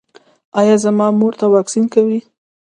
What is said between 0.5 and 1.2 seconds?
ایا زما